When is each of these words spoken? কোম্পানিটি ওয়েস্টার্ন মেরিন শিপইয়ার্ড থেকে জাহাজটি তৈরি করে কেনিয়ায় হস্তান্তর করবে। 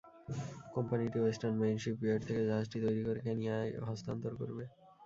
কোম্পানিটি 0.75 1.17
ওয়েস্টার্ন 1.19 1.55
মেরিন 1.59 1.79
শিপইয়ার্ড 1.83 2.21
থেকে 2.27 2.41
জাহাজটি 2.49 2.77
তৈরি 2.85 3.01
করে 3.07 3.19
কেনিয়ায় 3.25 3.71
হস্তান্তর 3.87 4.33
করবে। 4.41 4.63